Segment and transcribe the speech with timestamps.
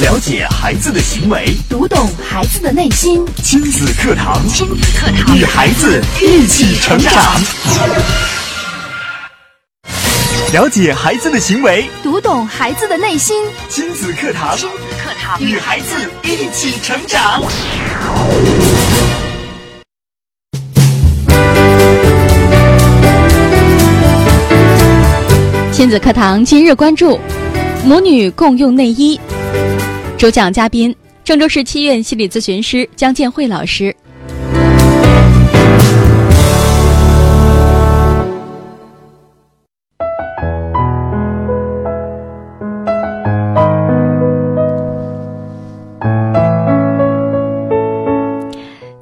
[0.00, 3.24] 了解孩子的行为，读懂孩子的内心。
[3.44, 7.14] 亲子课堂，亲子课堂，与孩子一起成长。
[10.52, 13.36] 了解孩子的行为，读懂孩子的内心。
[13.68, 17.40] 亲子课堂，亲子课堂，与孩子一起成长。
[25.70, 27.20] 亲子课堂今日关注：
[27.84, 29.20] 母女共用内衣。
[30.16, 33.94] 主讲嘉宾：郑州市七院心理咨询师江建慧老师。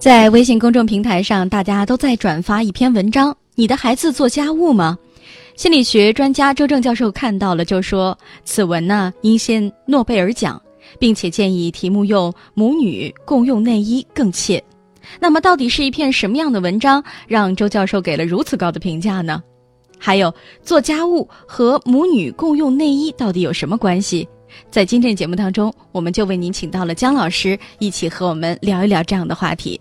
[0.01, 4.99] 在微信公众平台上，大家都在转发一篇文章：“你的孩子做家务吗？”
[5.55, 10.61] 心理学专家周正教授看到了，就说此文呢应先诺贝尔奖，
[10.99, 14.63] 并且建议题目用“母女共用内衣”更切。
[15.21, 19.43] 那么，到底是一篇什么样的文章，让周教授给了如此高的评价呢？
[19.99, 24.29] 还有，做家务和母女共用内衣到底有什么关系？
[24.71, 29.81] 在今天节目当中，我们就为您请到了姜老师，一起和我们聊一聊这样的话题。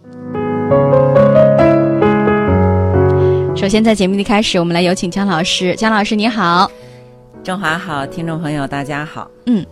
[3.55, 5.75] 首先，在节目的开始，我们来有请姜老师。
[5.75, 6.71] 姜老师，你好，
[7.43, 9.29] 中华好，听众朋友大家好。
[9.45, 9.65] 嗯，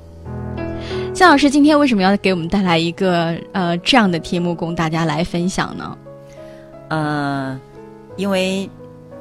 [1.19, 5.97] 姜老师今天为什么要给我们带来一个呃这样的题目供大家来分享呢？
[6.87, 7.59] 呃，
[8.15, 8.69] 因为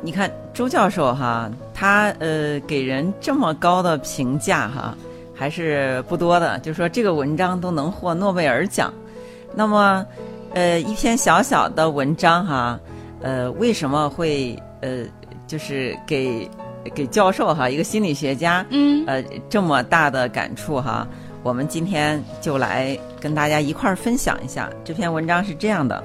[0.01, 4.97] 你看周教授哈，他呃给人这么高的评价哈，
[5.35, 6.57] 还是不多的。
[6.61, 8.95] 就说这个文章都能获诺贝尔奖，
[9.53, 10.07] 那么
[10.55, 12.79] 呃一篇小小的文章哈。
[13.23, 15.03] 呃，为什么会呃，
[15.49, 16.49] 就是给
[16.95, 21.05] 给教授哈，一个心理学家，嗯，呃，这么大的感触哈？
[21.43, 26.03] 我们今天就来跟大家一块儿分享一下这篇文章是这样的：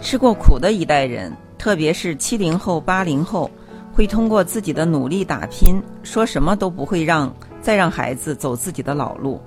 [0.00, 3.50] 吃过苦的一代人，特别是七零后、八零后，
[3.92, 9.40] 会通过自己的努力打拼，说什么都不会让再让孩子走自己的老路，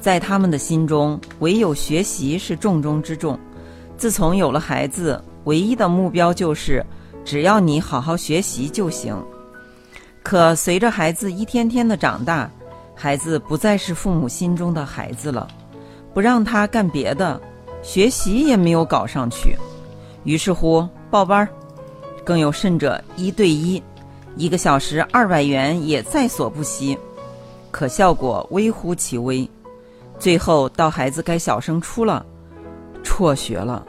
[0.00, 3.38] 在他们的心中，唯有学习是重中之重。
[3.96, 5.22] 自从有了孩子。
[5.44, 6.86] 唯一的目标就是，
[7.24, 9.12] 只要你好好学习就行。
[10.22, 12.48] 可随着孩子一天天的长大，
[13.02, 15.48] 孩子不再是父母心中的孩子了，
[16.14, 17.40] 不让他干别的，
[17.82, 19.56] 学习也没有搞上去。
[20.22, 21.48] 于是乎报班，
[22.22, 23.82] 更有甚者一对一，
[24.36, 26.96] 一个小时二百元也在所不惜。
[27.72, 29.50] 可效果微乎其微，
[30.16, 32.24] 最后到孩子该小升初了，
[33.02, 33.84] 辍学了。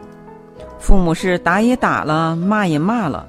[0.80, 3.28] 父母是打也打了，骂也骂了，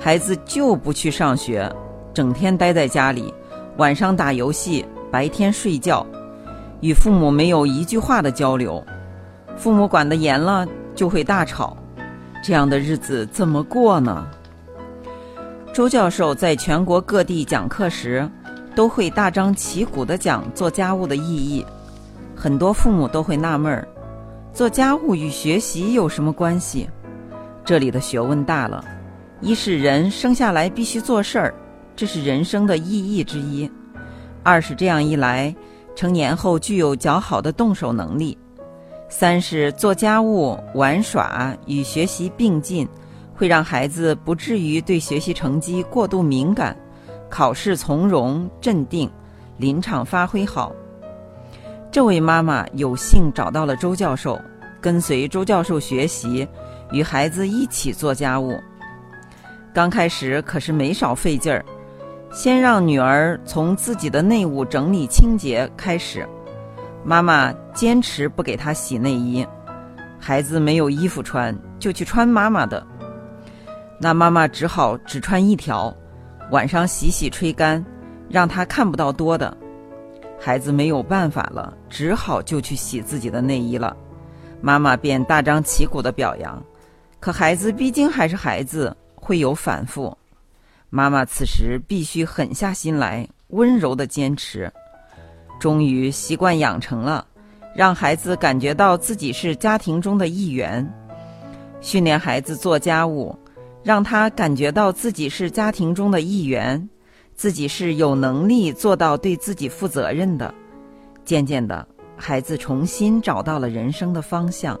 [0.00, 1.70] 孩子就不去上学，
[2.14, 3.34] 整天待在家里，
[3.76, 6.06] 晚上打游戏，白天睡觉，
[6.80, 8.84] 与父母没有一句话的交流。
[9.56, 11.76] 父母管得严了，就会大吵。
[12.42, 14.26] 这样的日子怎么过呢？
[15.72, 18.28] 周教授在全国各地讲课时，
[18.74, 21.64] 都会大张旗鼓地讲做家务的意义，
[22.34, 23.86] 很多父母都会纳闷儿。
[24.52, 26.88] 做家务与学习有什么关系？
[27.64, 28.84] 这里的学问大了。
[29.42, 31.54] 一是人生下来必须做事儿，
[31.94, 33.68] 这是人生的意义之一；
[34.46, 35.52] 二是这样一来，
[35.96, 38.38] 成年后具有较好的动手能力；
[39.08, 42.88] 三是做家务、玩耍与学习并进，
[43.34, 46.76] 会让孩子不至于对学习成绩过度敏感，
[47.28, 49.10] 考试从容镇定，
[49.56, 50.72] 临场发挥好。
[51.90, 54.40] 这位妈妈有幸找到了周教授，
[54.80, 56.46] 跟随周教授学习，
[56.92, 58.56] 与孩子一起做家务。
[59.74, 61.64] 刚开始可是没少费劲儿，
[62.36, 66.28] 先让女儿从自己的内务整理清洁开始。
[67.02, 69.46] 妈妈坚持不给她洗内衣，
[70.20, 72.86] 孩子没有衣服穿，就去穿妈妈的。
[73.98, 75.90] 那妈妈只好只穿一条，
[76.50, 77.82] 晚上洗洗吹干，
[78.28, 79.56] 让她看不到多的。
[80.38, 83.96] 孩子没有办法了，只好就去洗自己的内衣了。
[84.60, 86.62] 妈妈便大张旗鼓的表扬，
[87.18, 90.14] 可孩子毕竟还是孩子，会有反复。
[90.90, 94.72] 妈妈此时必须狠下心来，温柔的坚持。
[95.58, 97.26] 终于习惯养成了，
[97.74, 100.86] 让孩子感觉到自己是家庭中的一员。
[101.80, 103.36] 训练孩子做家务，
[103.82, 106.88] 让他感觉到自己是家庭中的一员。
[107.34, 110.54] 自己是有能力做到对自己负责任的。
[111.24, 111.86] 渐渐的，
[112.16, 114.78] 孩子重新找到了人生的方向，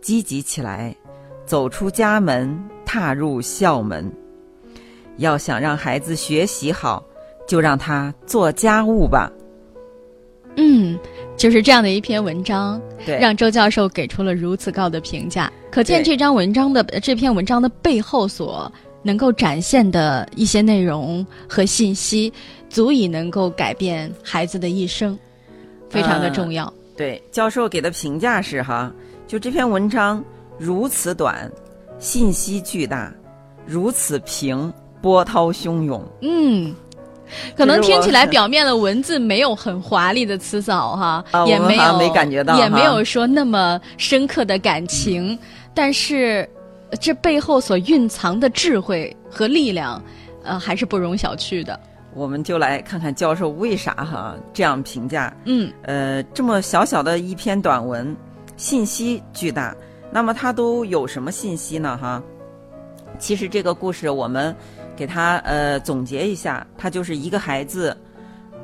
[0.00, 0.96] 积极起来，
[1.44, 4.10] 走出家门，踏入校门。
[5.18, 7.04] 要想让孩子学习好，
[7.46, 9.30] 就让他做家务吧。
[10.56, 10.98] 嗯，
[11.36, 15.50] 就是这样的一篇文章，对，让周教授给出了如此高的评价。
[15.70, 18.70] 可见这张文章的这篇文章的背后所
[19.02, 22.30] 能够展现的一些内容和信息，
[22.68, 25.18] 足以能够改变孩子的一生，
[25.88, 26.70] 非常的重要。
[26.94, 28.92] 对，教授给的评价是哈，
[29.26, 30.22] 就这篇文章
[30.58, 31.50] 如此短，
[31.98, 33.10] 信息巨大，
[33.64, 34.70] 如此平，
[35.02, 36.02] 波涛汹涌。
[36.22, 36.74] 嗯。
[37.56, 45.38] 可能听起来表面的文字没有很华丽的词藻哈，啊也没有没感觉到也没有说那么深刻的感情，
[45.72, 46.46] 但是
[46.90, 50.02] 呃这背后所蕴藏的智慧和力量，
[50.44, 51.80] 呃，还是不容小觑的。
[52.12, 55.34] 我们就来看看教授为啥哈这样评价。
[55.46, 58.14] 嗯呃，这么小小的一篇短文，
[58.58, 59.74] 信息巨大。
[60.10, 61.98] 那么它都有什么信息呢？
[61.98, 62.22] 哈，
[63.18, 64.54] 其实这个故事我们
[64.96, 67.96] 给他呃总结一下，他就是一个孩子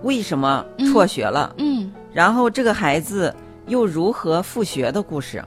[0.03, 1.93] 为什么辍学了，嗯。
[2.13, 3.35] 然后这个孩子
[3.67, 5.45] 又如何复学的故事，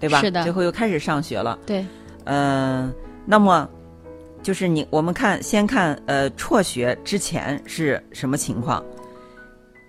[0.00, 0.20] 对吧？
[0.20, 0.42] 是的。
[0.42, 1.58] 最后又开始上学了。
[1.64, 1.86] 对，
[2.24, 2.92] 嗯、
[3.24, 3.68] 那么
[4.42, 8.82] 就是你我们看先看呃辍学之前是什么情况？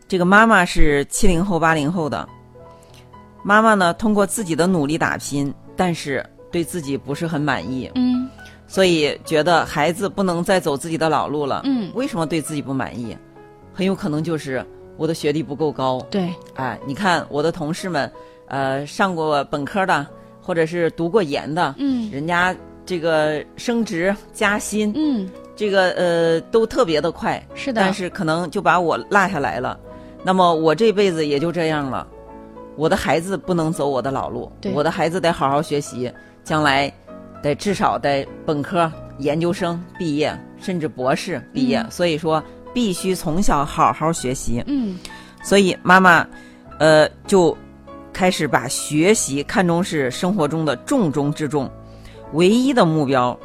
[0.08, 2.28] 这个妈妈是七零后八零后的，
[3.44, 8.30] 妈妈呢通过自己的努力打拼，但是对自己不是很满意，嗯
[8.74, 11.62] 所以觉得孩子不能再走自己的老路了。
[11.64, 13.16] 嗯，为什么对自己不满意？
[13.72, 14.66] 很有可能就是
[14.98, 18.12] 我的学历不够高，对，哎，你看我的同事们，
[18.48, 20.08] 呃，上过本科的，
[20.42, 22.10] 或者是读过研的，嗯。
[22.10, 29.80] 人家这个升职加薪，嗯，这个呃都特别的快，是的，但是可能就把我落下来了。
[30.24, 32.08] 那么我这辈子也就这样了，
[32.76, 36.12] 我的孩子不能走我的老路，我的孩子得好好学习，
[36.44, 36.92] 将来
[37.44, 41.80] 得至少得本科、研究生毕业，甚至博士毕业。
[41.80, 42.44] 嗯所以说，
[42.74, 44.64] 必须从小好好学习。
[44.66, 44.98] 嗯
[45.44, 46.26] 所以妈妈，
[46.80, 47.56] 呃，就
[48.14, 51.70] 开始把学习看重是生活中的重中之重，
[52.32, 53.38] 唯一的目标。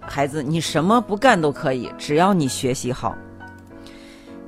[0.00, 3.14] 孩子，你什么不干都可以，只要你学习好。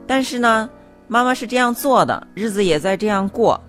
[0.06, 0.68] 但是呢，
[1.08, 3.60] 妈妈是这样做的，日子也在这样过。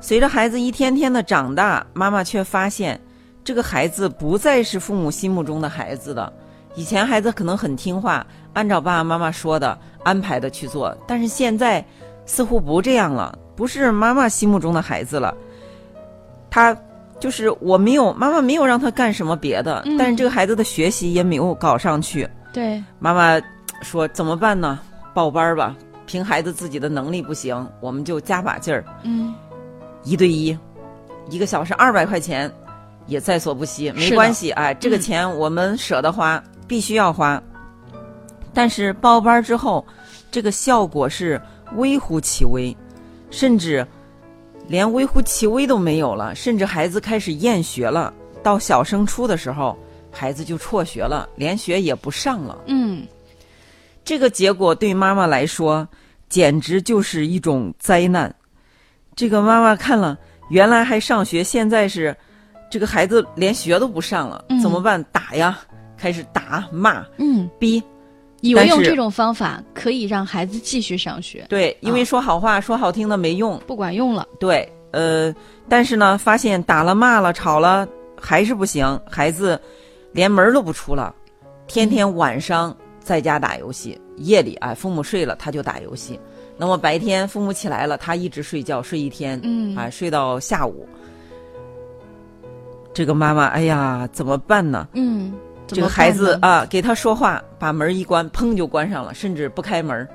[0.00, 3.00] 随着孩子一天天的长大，妈妈却发现，
[3.46, 6.32] 这个孩子不再是父母心目中的孩子了。
[6.74, 11.82] 以前孩子可能很听话，按照爸爸妈妈说的安排的去做，但是现在
[12.26, 15.32] 似乎不这样了，不是妈妈心目中的孩子了。
[16.50, 16.76] 他
[17.20, 22.28] 就是我没有妈妈没有让他干什么别的，嗯但是这个孩子的学习也没有搞上去。
[22.52, 23.40] 对，妈妈
[23.80, 24.80] 说怎么办呢？
[25.14, 29.32] 报班儿吧，凭孩子自己的能力不行，我们就加把劲儿，嗯
[30.02, 30.58] 一对一，
[31.30, 32.52] 一个小时二百块钱，
[33.06, 37.42] 也在所不惜，没关系，哎，这个嗯钱我们舍得花，必须要花。
[38.52, 39.86] 但是报班儿之后，
[40.30, 41.40] 这个效果是
[41.76, 42.76] 微乎其微，
[43.30, 43.86] 甚至
[44.66, 48.12] 连微乎其微都没有了，甚至孩子开始厌学了。
[48.42, 49.76] 到小升初的时候，
[50.10, 52.58] 孩子就辍学了，连学也不上了。
[52.66, 53.06] 嗯
[54.04, 55.86] 这个结果对妈妈来说，
[56.28, 58.32] 简直就是一种灾难。
[59.16, 60.16] 这个妈妈看了，
[60.48, 62.16] 原来还上学，现在是
[62.70, 65.02] 这个孩子连学都不上了，嗯怎么办？
[65.12, 65.58] 打呀，
[65.96, 67.82] 开始打骂嗯，逼。
[68.42, 73.58] 以为用这种方法可以让孩子继续上学，对，因为啊说好话、说好听的没用。
[73.66, 74.28] 不管用了。
[74.38, 75.34] 对，呃，
[75.68, 77.88] 但是呢，发现打了、骂了、吵了
[78.20, 79.58] 还是不行，孩子
[80.12, 81.12] 连门儿都不出了，
[81.66, 86.20] 天天晚上在家打游戏，夜里啊，父母睡了他就打游戏，
[86.58, 90.86] 那么白天父母起来了，他一直睡觉，睡一天，嗯啊，睡到下午。
[92.96, 94.88] 这个妈妈，哎呀，怎么办呢？
[94.94, 95.30] 嗯，
[95.66, 100.08] 这个孩子啊，给他说话，把门一关，砰就关上了，甚至不开门，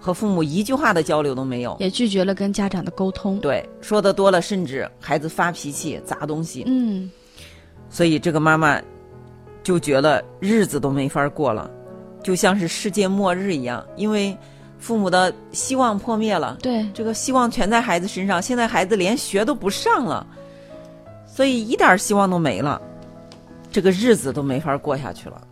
[0.00, 1.76] 和父母一句话的交流都没有。
[1.80, 3.38] 也拒绝了跟家长的沟通。
[3.40, 7.10] 对，说的多了，甚至孩子发脾气、砸东西，嗯
[7.90, 8.80] 所以这个妈妈
[9.62, 11.70] 就觉得日子都没法过了，
[12.22, 14.34] 就像是世界末日一样，因为
[14.78, 20.26] 父母的希望破灭了，对，这个希望全在孩子身上，现在孩子连学都不上了，
[21.34, 22.80] 所以一点希望都没了，
[23.72, 25.42] 这个日子都没法过下去了。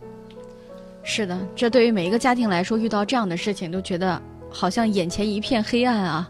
[1.03, 6.29] 是的，这对于每一个家庭来说，遇到这样的事情都觉得好像眼前一片黑暗啊。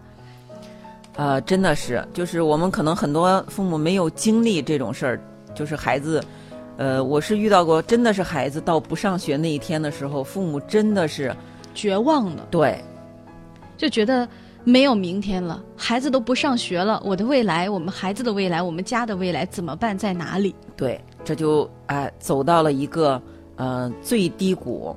[1.17, 5.21] 呃，真的是，就是我们可能很多父母没有经历这种事儿，
[5.53, 6.19] 就是孩子，
[6.77, 11.31] 呃，我是遇到过，真的是孩子到不上学那一天的时候，父母真的是
[11.75, 12.83] 绝望的，对
[13.77, 14.27] 就觉得
[14.63, 19.97] 没有明天了，孩子都不上学了，我的未来，我们孩子的未来，我们家的未来怎么办？
[19.97, 20.55] 在哪里？
[20.77, 23.21] 对，这就哎、走到了一个
[23.57, 24.95] 呃最低谷。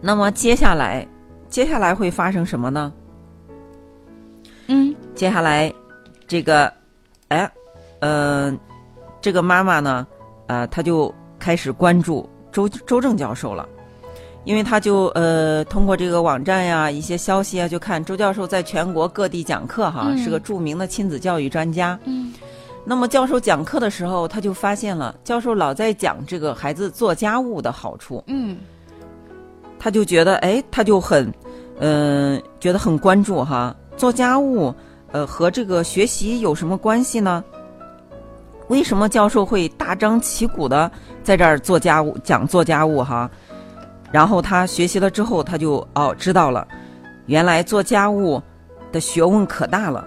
[0.00, 1.06] 那么接下来，
[1.48, 2.92] 接下来会发生什么呢？
[4.68, 5.72] 嗯接下来，
[6.28, 6.72] 这个，
[7.28, 7.50] 哎，
[8.00, 8.58] 嗯、
[9.20, 10.06] 这个妈妈呢，
[10.46, 13.68] 呃，她就开始关注周周正教授了，
[14.44, 21.98] 因为他就呃通过这个网站呀一些消息啊，就看周教授在全国各地讲课哈，嗯是个著名的亲子教育专家。
[22.04, 22.32] 嗯
[22.84, 28.58] 那么教授讲课的时候，他就发现了，教授老在讲这个孩子做家务的好处，嗯
[29.78, 31.32] 他就觉得，哎，他就很，
[31.78, 34.74] 嗯、觉得很关注哈，做家务，
[35.12, 37.44] 呃，和这个学习有什么关系呢？
[38.68, 40.90] 为什么教授会大张旗鼓的
[41.22, 43.30] 在这儿做家务，讲做家务哈？
[44.12, 46.68] 然后他学习了之后，他就哦知道了，
[47.26, 48.40] 原来做家务
[48.92, 50.06] 的学问可大了。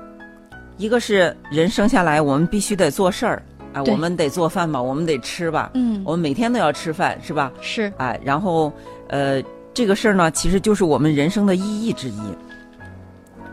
[0.77, 3.41] 一个是人生下来，我们必须得做事儿
[3.73, 7.51] 啊，我们得做饭吧，我们得吃吧，嗯，我们每天都要吃饭，是吧？
[7.61, 8.71] 是哎，然后
[9.07, 9.41] 呃，
[9.73, 12.19] 这个事儿呢，其实就是我们人生的意义之一。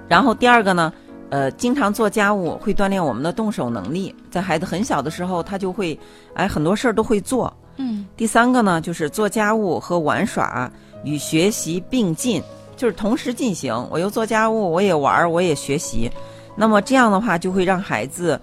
[0.09, 0.93] 然后第二个呢，
[1.31, 5.99] 呃，经常做家务会锻炼我们的动手能力，在孩子很小的时候，他就会
[6.35, 7.51] 哎很多事儿都会做。
[7.77, 10.71] 嗯第三个呢，就是做家务和玩耍
[11.05, 12.43] 与学习并进，
[12.77, 13.75] 就是同时进行。
[13.91, 16.11] 我又做家务，我也玩儿，我也学习。
[16.55, 18.41] 那么这样的话，就会让孩子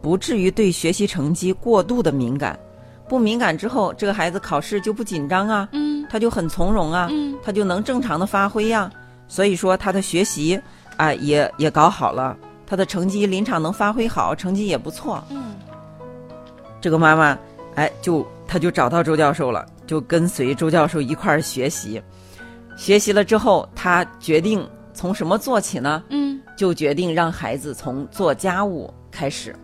[0.00, 2.58] 不至于对学习成绩过度的敏感。
[3.08, 8.90] 不敏感之后，这个孩子考试就不紧张啊，嗯他就很从容啊，嗯他就能正常的发挥呀、
[9.28, 10.58] 所以说他的学习
[10.96, 12.36] 啊、也也搞好了，
[12.66, 15.22] 他的成绩临场能发挥好，成绩也不错。
[15.30, 15.54] 嗯
[16.80, 17.38] 这个妈妈，
[17.74, 22.02] 哎，就她就找到周教授了，就跟随周教授一块儿学习。
[22.76, 26.04] 学习了之后，他决定从什么做起呢？
[26.10, 29.56] 嗯，就决定让孩子从做家务开始。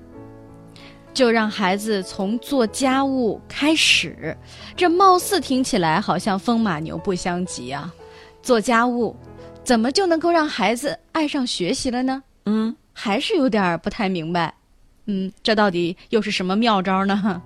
[1.13, 4.35] 就让孩子从做家务开始。
[4.75, 7.93] 这貌似听起来好像风马牛不相及啊！
[8.43, 9.15] 做家务
[9.63, 12.23] 怎么就能够让孩子爱上学习了呢？
[12.47, 14.55] 嗯，还是有点不太明白。
[15.05, 17.43] 嗯，这到底又是什么妙招呢？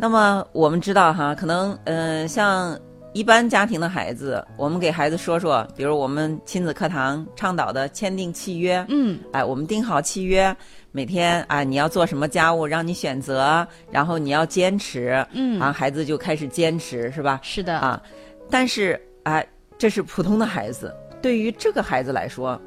[0.00, 2.74] 那么我们知道哈，可能呃，像
[3.12, 10.56] 一般家庭的孩子，我们给孩子说说，比如我们亲子课堂倡导的签订契约，嗯哎，我们定好契约，
[10.90, 17.38] 每天啊你要做什么家务，让你选择，然后你要坚持，嗯，啊，孩子就开始坚持，是吧？
[17.42, 18.02] 是的，啊，
[18.48, 20.90] 但是哎，这是普通的孩子，
[21.20, 22.58] 对于这个孩子来说，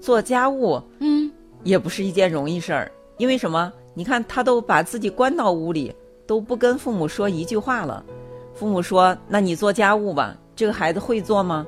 [0.00, 1.30] 做家务嗯
[1.64, 3.70] 也不是一件容易事儿，因为什么？
[3.92, 5.92] 你看他都把自己关到屋里，
[6.28, 8.04] 都不跟父母说一句话了。
[8.54, 11.66] 父母说：“那你做家务吧。”这个孩子会做吗？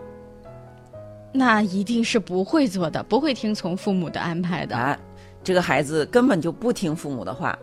[1.32, 4.76] 那一定是不会做的，不会听从父母的安排的。
[4.76, 4.98] 啊，
[5.42, 7.58] 这个孩子根本就不听父母的话。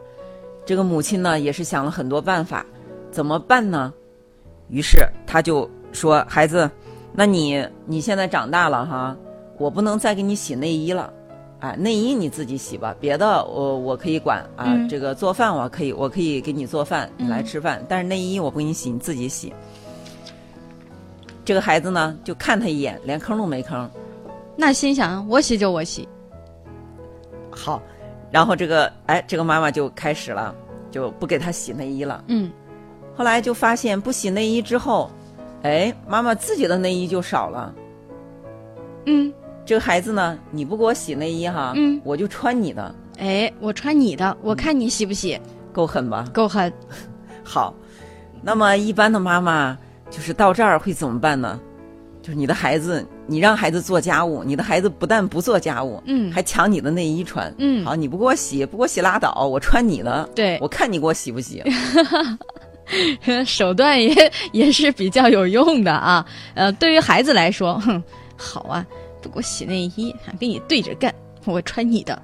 [0.66, 2.66] 这个母亲呢，也是想了很多办法，
[3.12, 3.94] 怎么办呢？
[4.70, 6.70] 于是他就说：“孩子，
[7.14, 9.16] 那你你现在长大了哈，
[9.58, 11.14] 我不能再给你洗内衣了，
[11.60, 14.66] 啊，内衣你自己洗吧，别的我我可以管啊。
[14.68, 19.54] 嗯这个做饭我可以，我可以给你做饭，你来嗯吃饭，但是内衣我不给你洗，你自己洗。”
[21.44, 23.88] 这个孩子呢，就看他一眼，连吭都没吭。
[24.56, 26.08] 那心想，我洗就我洗。
[27.50, 27.82] 好，
[28.30, 30.54] 然后这个哎，这个妈妈就开始了，
[30.92, 32.24] 就不给他洗内衣了。
[32.28, 32.52] 嗯
[33.16, 35.10] 后来就发现不洗内衣之后，
[35.64, 37.74] 哎，妈妈自己的内衣就少了。
[39.06, 39.34] 嗯，
[39.68, 45.38] 这个孩子呢，你不给我洗内衣哈，嗯我就穿你的，哎，我穿你的，我看你洗不洗，
[45.74, 46.26] 够狠吧？
[46.34, 46.72] 够狠。
[47.44, 47.74] 好，
[48.42, 49.78] 那么一般的妈妈
[50.10, 51.60] 就是到这儿会怎么办呢？
[52.22, 57.54] 就是你的孩子，你让孩子做家务，你的孩子不但不做家务，嗯还抢你的内衣穿。
[57.58, 60.30] 嗯好，你不给我洗，不给我洗拉倒，我穿你的。
[60.34, 61.62] 对我看你给我洗不洗。
[63.46, 66.26] 手段也也是比较有用的啊。
[66.54, 68.02] 呃，对于孩子来说，哼，
[68.38, 71.14] 好啊，不给我洗内衣，还跟你对着干，
[71.46, 72.22] 我穿你的。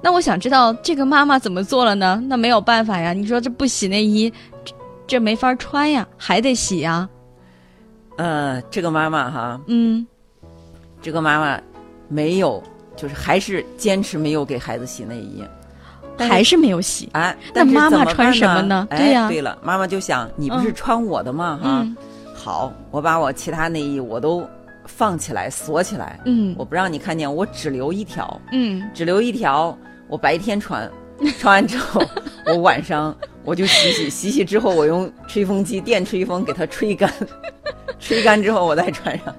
[0.00, 2.22] 那我想知道这个妈妈怎么做了呢？
[2.26, 4.32] 那没有办法呀，你说这不洗内衣，
[4.64, 4.74] 这
[5.06, 7.08] 这没法穿呀，还得洗呀。
[8.16, 10.06] 呃，这个妈妈哈，嗯
[11.00, 11.60] 这个妈妈
[12.08, 12.62] 没有，
[12.96, 15.44] 就是还是坚持没有给孩子洗内衣。
[16.16, 17.08] 但还是没有洗。
[17.12, 21.58] 哎，那妈妈穿什么呢哎对呀对了，妈妈就想，你不是嗯穿我的吗？
[21.62, 21.96] 哈、嗯
[22.34, 24.46] 好，我把我其他内衣我都
[24.96, 29.76] 放起来锁起来，嗯我不让你看见，我只留一条，嗯，只留一条，
[30.08, 30.90] 我白天穿，
[31.38, 32.02] 穿完之后，
[32.46, 37.10] 我晚上我就洗洗，洗洗之后我用吹风机电吹风给它吹干，
[37.98, 39.34] 吹干之后我再穿上。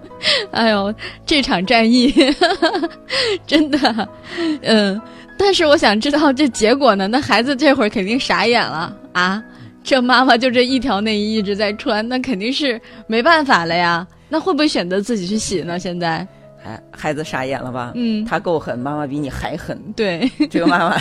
[0.52, 0.94] 哎呦，
[1.26, 2.14] 这场战役
[3.46, 4.10] 真的，
[4.62, 5.00] 嗯，
[5.38, 7.08] 但是我想知道这结果呢？
[7.08, 9.44] 那孩子这会儿肯定傻眼了啊！
[9.84, 14.06] 这妈妈就这一条内衣一直在穿，那肯定是没办法了呀。
[14.32, 15.78] 那会不会选择自己去洗呢？
[15.78, 16.26] 现在，
[16.64, 17.92] 哎，孩子傻眼了吧？
[17.96, 19.78] 嗯他够狠，妈妈比你还狠。
[19.94, 20.98] 对 这个妈妈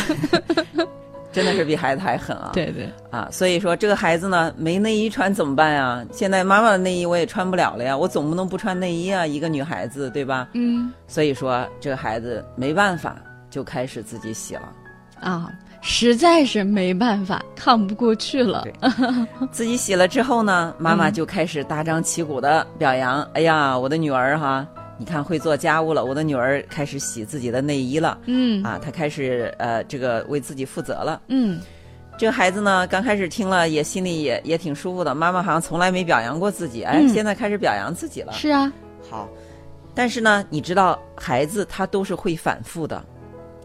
[1.33, 2.51] 真的是比孩子还狠啊！
[2.53, 6.05] 对对，啊，所以说这个孩子呢，没内衣穿怎么办呀？
[6.13, 10.49] 现在妈妈的内衣我也穿不了了呀，我总不能不穿内衣啊，一个女孩子对吧？
[10.55, 13.17] 嗯所以说这个孩子没办法，
[13.49, 14.73] 就开始自己洗了。
[15.21, 15.49] 啊，
[15.83, 18.67] 实在是没办法，看不过去了。
[19.51, 24.67] 自己洗了之后呢，妈妈就开始大张旗鼓的表扬：“哎呀，我的女儿哈，
[24.99, 31.21] 你看会做家务了，我的女儿开始洗自己的内衣了。”嗯啊，她开始呃，这个为自己负责了。
[31.29, 31.59] 嗯
[32.19, 35.15] 这个孩子呢，刚开始听了也心里也也挺舒服的。
[35.15, 38.33] 妈妈好像从来没表扬过自己，哎，嗯现在开始表扬自己了。
[38.35, 38.71] 是啊，
[39.09, 39.27] 好，
[39.95, 43.03] 但是呢，你知道，孩子他都是会反复的，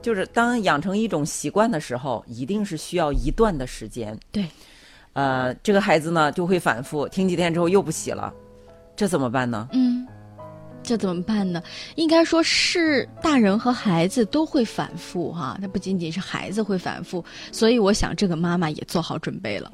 [0.06, 4.16] 就是当养成一种习惯的时候，一定是需要一段的时间。
[4.32, 4.46] 对，
[5.14, 8.32] 呃，这个孩子呢就会反复，听几天之后又不洗了，
[8.96, 9.68] 这怎么办呢？
[9.72, 10.08] 嗯，
[10.84, 11.60] 这怎么办呢？
[11.96, 19.72] 应该说是大人和孩子都会反复哈，那不仅仅是孩子会反复，所以我想这个妈妈也做好准备了。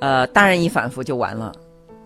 [0.00, 1.52] 呃，大人一反复就完了，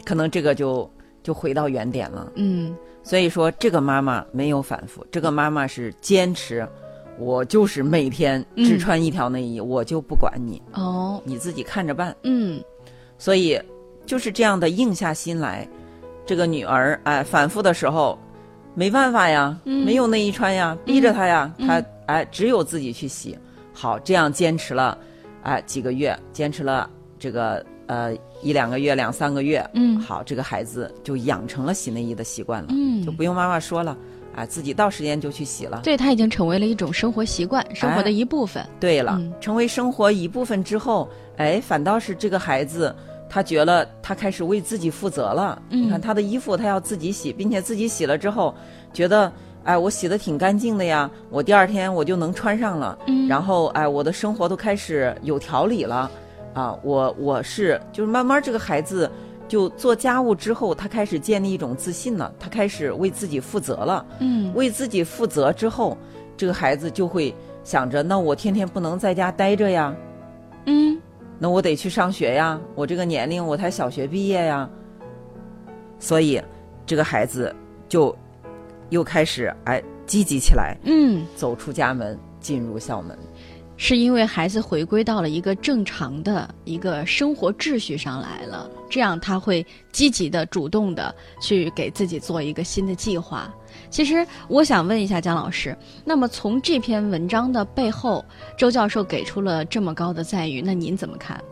[0.05, 0.91] 可能这个就
[1.23, 2.33] 就回到原点了。
[2.35, 6.69] 嗯所以说，这个妈妈没有反复，这个妈妈是坚持，
[7.19, 11.21] 我就是每天只穿一条内衣，我就不管你，哦。
[11.25, 12.15] 你自己看着办。
[12.23, 12.63] 嗯。
[13.19, 13.61] 所以
[14.05, 15.69] 就是这样的硬下心来，
[16.27, 18.19] 这个女儿哎反复的时候，
[18.75, 19.85] 没办法呀，嗯。
[19.85, 21.69] 没有内衣穿呀，逼着她呀，嗯。
[21.69, 23.39] 她哎只有自己去洗。
[23.73, 24.99] 好，这样坚持了
[25.43, 26.89] 哎几个月，坚持了
[27.19, 30.01] 这个呃一两个月、两三个月，嗯。
[30.01, 33.05] 好，这个孩子就养成了洗内衣的习惯了，嗯。
[33.05, 33.97] 就不用妈妈说了，
[34.35, 35.81] 啊，自己到时间就去洗了。
[35.83, 38.67] 对，它已经成为了一种生活习惯，生活的一部分。
[38.81, 42.95] 对了，嗯成为生活一部分之后，哎，反倒是这个孩子，
[43.29, 45.61] 他觉得他开始为自己负责了。
[45.71, 48.55] 嗯你看他的衣服他要自己洗，并且自己洗了之后，
[48.93, 49.31] 觉得
[49.65, 52.99] 哎，我洗的挺干净的呀，我第二天我就能穿上了。
[53.07, 56.11] 嗯然后哎，我的生活都开始有条理了，
[56.55, 59.11] 啊，我我是就是慢慢这个孩子。
[59.53, 64.07] 就做家务之后，他开始建立一种自信了，他开始为自己负责了。
[64.19, 64.51] 嗯。
[64.55, 65.95] 为自己负责之后，
[66.39, 69.95] 这个孩子就会想着，那我天天不能在家待着呀，
[70.65, 70.99] 嗯。
[71.39, 74.67] 那我得去上学呀，我这个年龄我才小学毕业呀，
[75.99, 76.41] 所以
[76.87, 77.55] 这个孩子
[77.91, 78.17] 就
[78.89, 83.19] 又开始哎积极起来，嗯，走出家门，进入校门。
[83.77, 93.53] 是因为孩子回归到了一个正常的一个生活秩序上来了，这样他会积极的、主动的去给自己做一个新的计划。
[93.91, 98.25] 其实我想问一下姜老师，那么从这篇文章的背后，
[98.57, 101.43] 周教授给出了这么高的赞誉，那您怎么看？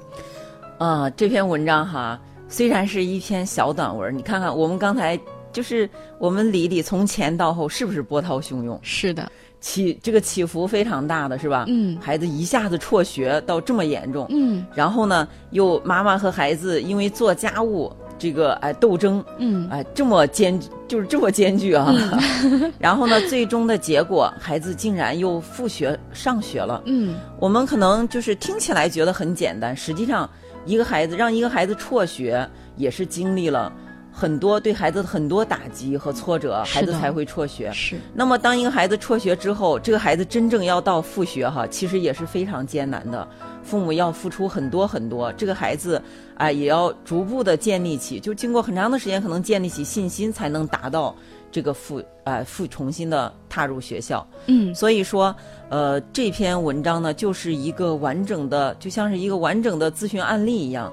[0.78, 5.18] 啊、这篇文章哈，虽然是一篇小短文，你看看我们刚才
[5.52, 8.78] 就是我们理理从前到后是不是波涛汹涌？
[8.82, 9.30] 是的，
[9.60, 11.64] 起这个起伏非常大的是吧？
[11.68, 21.94] 嗯孩子一下子辍学到这么严重，嗯然后呢，又妈妈和孩子因为做家务这个哎斗争，嗯哎这么艰就是这么艰巨啊。
[22.78, 26.82] 然后呢，最终的结果，孩子竟然又复学上学了。
[26.86, 30.28] 嗯我们可能就是听起来觉得很简单，实际上
[30.64, 33.72] 一个孩子让一个孩子辍学，也是经历了
[34.20, 37.72] 很多对孩子的很多打击和挫折，孩子才会辍学。
[37.72, 43.26] 是那么，当一个孩子辍学之后，这个孩子真正要到复学哈，其实也是非常艰难的，
[43.62, 46.02] 父母要付出很多很多，这个孩子
[46.36, 51.16] 啊、也要逐步的建立起，就经过很长的时间，可能建立起信心，才能达到
[51.50, 54.26] 这个复啊复重新的踏入学校。
[54.48, 55.34] 嗯所以说，
[55.70, 60.92] 呃，这篇文章呢，就是一个完整的，就像是一个完整的咨询案例一样，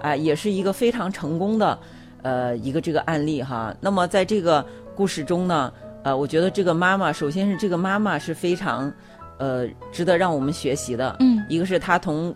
[0.00, 1.76] 哎、也是一个非常成功的，
[2.22, 3.74] 呃，一个这个案例哈。
[3.80, 5.72] 那么在这个故事中呢，
[6.04, 8.92] 呃，我觉得这个妈妈，首先是这个妈妈是非常，
[9.38, 11.16] 呃，值得让我们学习的。
[11.20, 12.34] 嗯一个是她从，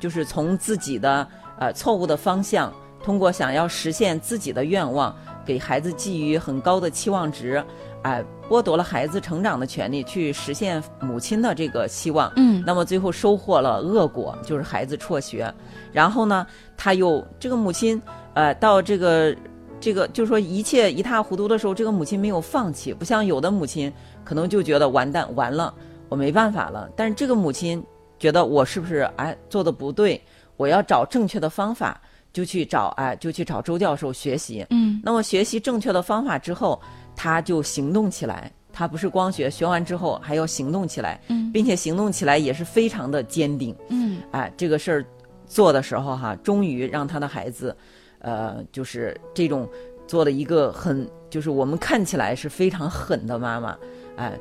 [0.00, 1.26] 就是从自己的
[1.58, 2.72] 呃错误的方向，
[3.02, 5.14] 通过想要实现自己的愿望，
[5.46, 7.64] 给孩子寄予很高的期望值，
[8.02, 12.32] 哎、剥夺了孩子成长的权利，去实现母亲的这个希望。
[12.36, 15.52] 嗯那么最后收获了恶果，就是孩子辍学。
[15.92, 16.46] 然后呢，
[16.76, 18.00] 他又这个母亲，
[18.34, 19.36] 呃，到这个
[19.80, 23.92] 这个就是说一切一塌糊涂的时候，这个母亲没有放弃，不像有的母亲
[24.24, 25.72] 可能就觉得完蛋完了，
[26.08, 26.88] 我没办法了。
[26.96, 27.82] 但是这个母亲
[28.18, 30.20] 觉得我是不是哎做的不对，
[30.56, 32.00] 我要找正确的方法，
[32.32, 34.66] 就去找哎就去找周教授学习。
[34.70, 36.80] 嗯那么学习正确的方法之后，
[37.14, 38.50] 他就行动起来。
[38.70, 43.74] 他不是光学，学完之后还要行动起来，嗯并且行动起来也是非常的坚定。
[43.88, 45.04] 嗯哎，这个事儿
[45.46, 47.76] 做的时候哈，终于让他的孩子，
[48.20, 49.68] 呃，就是这种
[50.06, 53.76] 做了一个很就是我们看起来是非常狠的妈妈，
[54.16, 54.38] 哎，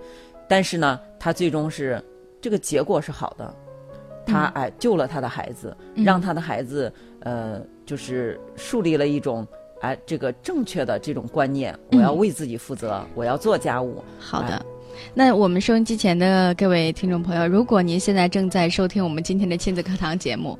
[0.47, 2.03] 但是呢，她最终是
[2.41, 3.53] 这个结果是好的，
[4.25, 6.03] 她哎救了她的孩子，嗯。
[6.03, 9.45] 让她的孩子呃就是树立了一种
[9.81, 14.55] 哎这个正确的这种观念，我要嗯为自己负责，我要做家务，好的。
[14.55, 14.65] 哎。
[15.13, 20.57] 那我们收音机前的各位听众朋友，如果您现在正在收听我们今天的亲子课堂节目，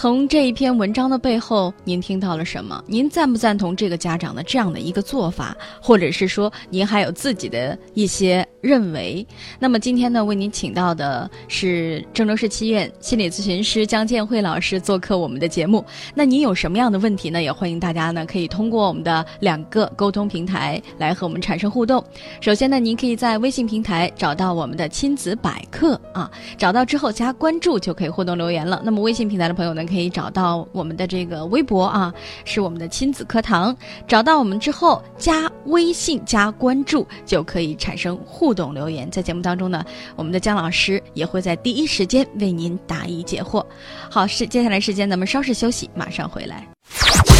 [0.00, 2.80] 从这一篇文章的背后，您听到了什么？
[2.86, 9.26] 您赞不赞同这个家长的这样的一个做法，或者是说您还有自己的一些认为？
[9.58, 15.84] 那么今天呢，为您请到的是郑州市七院心理咨询师江建慧老师做客我们的节目。
[16.14, 17.42] 那您有什么样的问题呢？
[17.42, 22.00] 也欢迎大家呢可以通过我们的两个沟通平台来和我们产生互动。
[22.40, 28.82] 首先呢，您可以在微信平台找到我们的亲子百课啊，找到之后加关注就可以互动留言了。
[28.84, 32.12] 那么微信平台的朋友呢，可以找到我们的这个微博啊，
[32.44, 33.76] 是我们的亲子课堂。
[34.08, 39.08] 找到我们之后加微信加关注就可以产生互动留言。
[39.08, 39.84] 在节目当中呢，
[40.16, 43.64] 我们的姜老师也会在第一时间为您答疑解惑。
[44.10, 46.66] 好，是接下来时间咱们稍事休息，马上回来。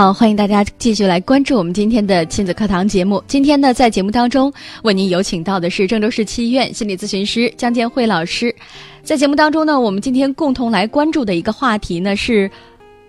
[0.00, 3.22] 好，欢迎大家继续来关注我们今天的亲子课堂节目。
[3.26, 4.50] 今天呢，在节目当中
[4.82, 8.56] 为您有请到的是郑州市七医院心理咨询师江建慧老师。
[9.02, 12.50] 在节目当中呢，我们今天共同来关注的一个话题呢是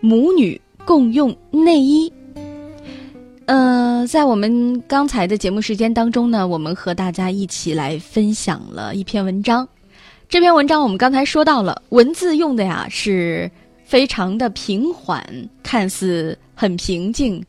[0.02, 2.12] 母女共用内衣。
[3.46, 9.66] 呃，在我们刚才的节目时间当中呢，我们和大家一起来分享了一篇文章。
[10.28, 13.50] 这篇文章我们刚才说到了，文字用的呀是
[13.92, 15.22] 非常的平缓，
[15.62, 17.44] 看似很平静，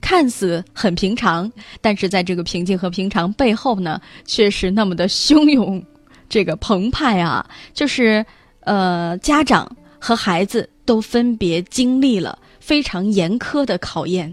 [0.00, 1.50] 看似很平常，
[1.80, 5.84] 但是在这个平静和平常背后呢，却是那么的汹涌，
[6.28, 7.44] 这个澎湃啊！
[7.74, 8.24] 就是
[8.60, 14.32] 呃，家长和孩子都分别经历了非常严苛的考验。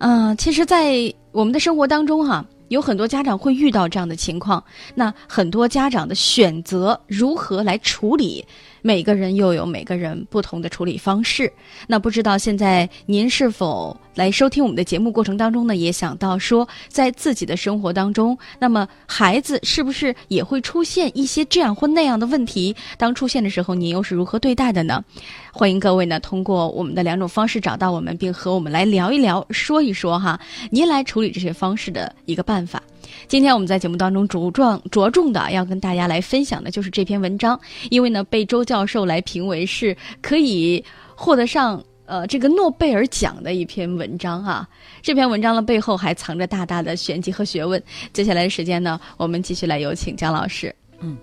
[0.00, 4.62] 嗯、其实，在我们的生活当中哈、有很多家长会遇到这样的情况。
[4.94, 8.44] 那很多家长的选择如何来处理，
[8.86, 11.50] 每个人又有每个人不同的处理方式。
[11.86, 22.76] 那不知道现在您是否来收听我们的节目过程当中呢，也想到说，在自己的生活当中，那么孩子是不是也会出现一些这样或那样的问题？
[22.98, 25.02] 当出现的时候，您又是如何对待的呢？
[25.50, 32.82] 欢迎各位呢，通过我们的两种方式找到我们，并和我们来聊一聊、说一说哈，您来处理这些方式的一个办法。
[33.28, 37.58] 今天我们在节目当中着重着重的要跟大家来分享的就是这篇文章，
[37.90, 40.82] 因为呢被周教授来评为是可以
[41.14, 44.68] 获得上呃这个诺贝尔奖的一篇文章啊。
[45.02, 47.82] 这篇文章的背后还藏着大大的玄机和学问。
[48.12, 50.74] 接下来的时间呢，我们继续来有请姜老师。
[51.00, 51.16] 嗯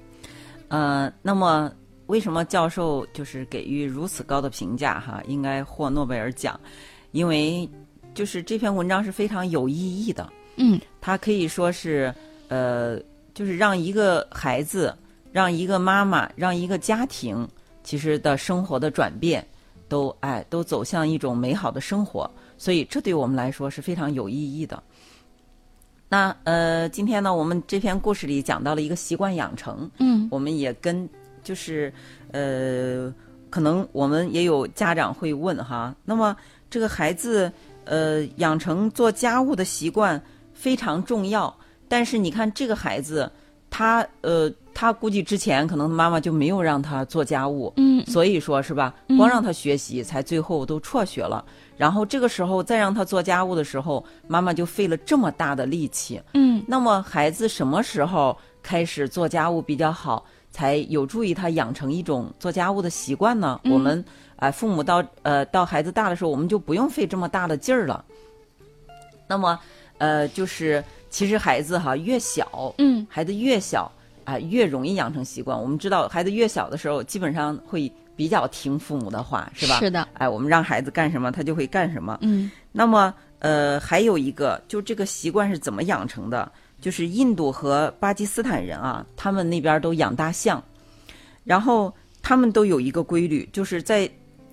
[0.68, 1.72] 呃，那么
[2.08, 5.22] 为什么教授就是给予如此高的评价哈？
[5.28, 6.60] 应该获诺贝尔奖，
[7.12, 7.70] 因为
[8.14, 10.30] 就是这篇文章是非常有意义的。
[10.62, 12.14] 嗯它可以说是
[12.48, 13.00] 呃，
[13.34, 14.96] 就是让一个孩子、
[15.32, 17.48] 让一个妈妈、让一个家庭，
[17.84, 19.46] 其实的生活的转变，
[19.90, 22.30] 都哎都走向一种美好的生活。
[22.58, 24.82] 所以这对我们来说是非常有意义的。
[26.08, 31.10] 那呃，今天呢，我们这篇故事里讲到了一个习惯养成，嗯我们也跟
[31.42, 31.92] 就是
[32.32, 33.12] 呃，
[33.50, 36.36] 可能我们也有家长会问哈，那么
[36.70, 37.52] 这个孩子
[37.86, 40.22] 呃养成做家务的习惯
[40.62, 41.52] 非常重要，
[41.88, 43.30] 但是你看这个孩子
[43.68, 51.44] 他呃他估计之前可能妈妈就没有让他做家务，嗯所以说是吧，光让他学习，才最后都辍学了。
[51.78, 63.60] 然后这个时候再让他做家务的时候，妈妈就费了这么大的力气，嗯那么孩子什么时候开始做家务比较好，才有助于他养成一种做家务的习惯呢？
[63.64, 68.04] 嗯我们哎、父母到呃到孩子大的时候，我们就不用费这么大的劲儿了。
[69.28, 69.60] 那么
[70.02, 73.92] 呃，就是其实孩子哈越小，嗯孩子越小
[74.26, 75.56] 啊、越容易养成习惯。
[75.60, 79.78] 我们知道，孩子越小的时候，基本上会比较听父母的话，是吧？
[79.78, 80.08] 是的。
[80.14, 82.18] 哎，我们让孩子干什么，他就会干什么。
[82.22, 86.52] 嗯那么，呃，还有一个，就这个习惯是怎么养成的？
[86.80, 90.64] 就是印度和巴基斯坦人啊，他们那边都养大象，
[91.44, 94.10] 然后他们都有一个规律，就是在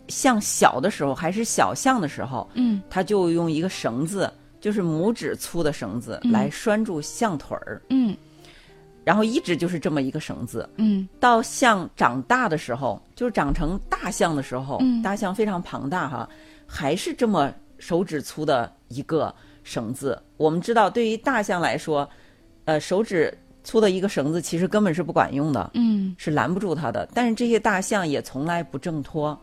[0.09, 8.17] 象小的时候，还是小象的时候，嗯他就用一个绳子，就是拇指粗的绳子嗯来拴住象腿儿，嗯
[9.05, 10.69] 然后一直就是这么一个绳子。
[10.77, 16.29] 嗯到象长大的时候，就是长成大象的时候，嗯大象非常庞大哈，
[16.67, 20.21] 还是这么手指粗的一个绳子。
[20.37, 22.09] 我们知道，对于大象来说，
[22.67, 23.33] 呃，手指
[23.65, 27.09] 粗的一个绳子其实根本是不管用的，嗯是拦不住它的。
[27.15, 29.39] 但是这些大象也从来不挣脱，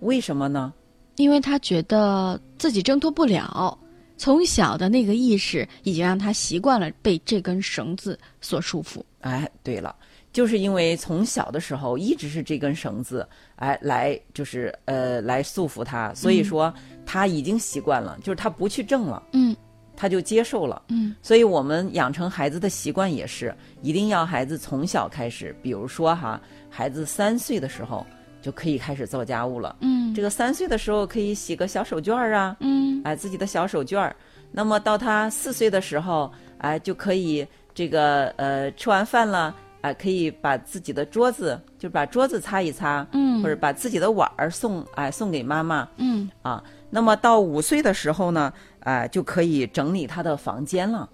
[0.00, 0.72] 为什么呢？
[1.16, 3.78] 因为他觉得自己挣脱不了，
[4.16, 9.02] 从小的那个意识已经让他习惯了被这根绳子所束缚。
[9.20, 9.94] 哎，对了，
[10.32, 13.26] 就是因为从小的时候一直是这根绳子，
[13.56, 16.72] 哎，来就是呃来束缚他，所以说
[17.04, 19.56] 他已经习惯了，就是他不去挣了，嗯
[19.98, 20.82] 他就接受了。
[20.88, 28.06] 嗯所以我们养成孩子的习惯也是，一定要孩子从小开始，比如说哈，孩子三岁的时候
[28.42, 29.76] 就可以开始做家务了。
[29.80, 34.14] 嗯这个三岁的时候可以洗个小手绢儿啊，嗯哎，自己的小手绢儿。
[34.50, 46.60] 那么到他四岁的时候，哎，就可以这个呃吃完饭了，哎，可以把自己的桌子，就把桌子擦一擦，嗯或者把自己的碗儿送哎送给妈妈嗯啊。
[46.90, 51.08] 那么到五岁的时候呢，哎，就可以整理他的房间了。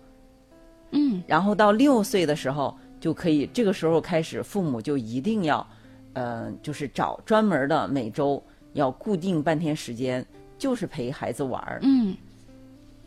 [0.92, 5.66] 嗯然后到六岁的时候就可以，这个时候开始，父母就一定要，
[6.14, 8.42] 呃，就是找专门的每周
[8.74, 10.24] 要固定半天时间，
[10.62, 11.81] 就是陪孩子玩儿。
[11.83, 12.16] 嗯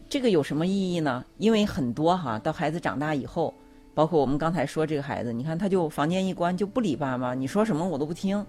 [0.10, 1.24] 这个有什么意义呢？
[1.38, 3.54] 因为很多哈，到孩子长大以后，
[3.94, 8.46] 包括我们刚才说这个孩子，你看他就房间一关就不理爸妈，你说什么我都不听。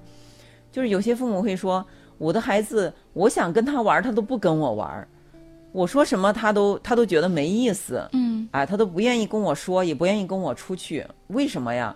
[0.73, 1.87] 就是有些父母会说，
[2.19, 5.07] 我的孩子，我想跟他玩儿，他都不跟我玩儿，
[5.71, 8.07] 我说什么他都他都觉得没意思。
[8.13, 11.95] 嗯哎，他都不愿意跟我说，也不愿意跟我出去，为什么呀？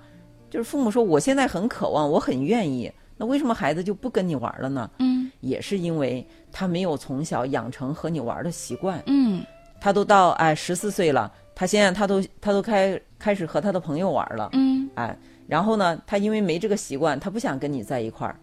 [0.49, 4.91] 就是父母说我现在很渴望，我很愿意，那为什么孩子就不跟你玩了呢？
[4.99, 5.10] 嗯
[5.41, 9.03] 也是因为他没有从小养成和你玩的习惯。
[9.07, 9.45] 嗯。
[9.83, 14.87] 他都到哎十四岁了，他现在他都他都开开始和他的朋友玩了，嗯。
[14.95, 18.39] 哎，然后呢，他因为没这个习惯，他不想跟你在一块儿，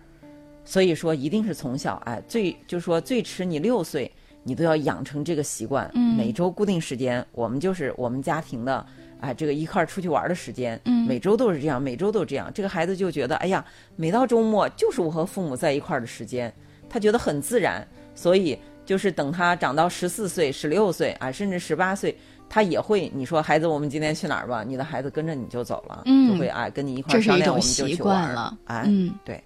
[0.65, 6.17] 所以说一定是从小哎最就说最迟你六岁，你都要养成这个习惯，嗯。
[6.17, 8.83] 每周固定时间，我们就是我们家庭的
[9.19, 11.05] 哎这个一块儿出去玩的时间，嗯。
[11.05, 13.63] 每周都是这样，每周都这样，这个孩子就觉得哎呀，
[13.95, 16.51] 每到周末就是我和父母在一块儿的时间，
[16.89, 22.17] 他觉得很自然，所以就是等他长到十四岁、十六岁啊，甚至十八岁，
[22.49, 24.63] 他也会你说孩子，我们今天去哪儿吧？
[24.65, 28.57] 你的孩子跟着你就走了，嗯就会啊跟你一块商量，我们就去玩儿了。
[28.65, 29.13] 啊，嗯。
[29.25, 29.43] 对。